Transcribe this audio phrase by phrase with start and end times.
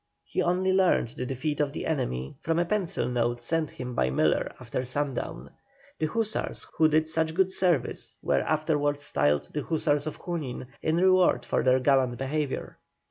[0.25, 4.09] He only learned the defeat of the enemy from a pencil note sent him by
[4.09, 5.51] Miller after sundown.
[5.99, 10.97] The hussars who did such good service were afterwards styled the Hussars of Junin, in
[10.97, 12.79] reward for their gallant behaviour.